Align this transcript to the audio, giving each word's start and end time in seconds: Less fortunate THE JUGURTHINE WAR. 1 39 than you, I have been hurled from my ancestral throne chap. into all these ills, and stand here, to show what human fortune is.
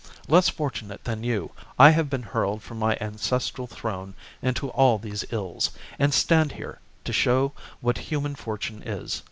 Less 0.27 0.49
fortunate 0.49 1.03
THE 1.03 1.11
JUGURTHINE 1.11 1.29
WAR. 1.29 1.39
1 1.41 1.49
39 1.51 1.53
than 1.53 1.61
you, 1.61 1.69
I 1.85 1.89
have 1.91 2.09
been 2.09 2.23
hurled 2.23 2.63
from 2.63 2.79
my 2.79 2.97
ancestral 2.99 3.67
throne 3.67 4.15
chap. 4.17 4.43
into 4.47 4.69
all 4.69 4.97
these 4.97 5.25
ills, 5.29 5.69
and 5.99 6.11
stand 6.11 6.53
here, 6.53 6.79
to 7.03 7.13
show 7.13 7.51
what 7.81 7.99
human 7.99 8.33
fortune 8.33 8.81
is. 8.83 9.19